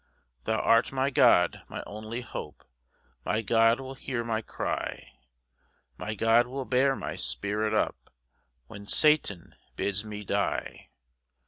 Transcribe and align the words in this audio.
7 0.39 0.39
Thou 0.55 0.61
art 0.63 0.91
my 0.91 1.11
God, 1.11 1.61
my 1.69 1.83
only 1.85 2.21
hope; 2.21 2.63
My 3.23 3.43
God 3.43 3.79
will 3.79 3.93
hear 3.93 4.23
my 4.23 4.41
cry; 4.41 5.11
My 5.95 6.15
God 6.15 6.47
will 6.47 6.65
bear 6.65 6.95
my 6.95 7.15
spirit 7.15 7.71
up 7.75 8.09
When 8.65 8.87
Satan 8.87 9.53
bids 9.75 10.03
me 10.03 10.23
die. 10.23 10.89